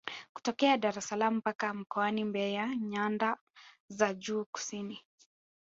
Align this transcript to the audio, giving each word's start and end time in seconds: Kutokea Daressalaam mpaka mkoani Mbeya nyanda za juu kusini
Kutokea 0.33 0.77
Daressalaam 0.81 1.35
mpaka 1.35 1.73
mkoani 1.73 2.23
Mbeya 2.23 2.75
nyanda 2.75 3.37
za 3.89 4.13
juu 4.13 4.45
kusini 4.45 4.99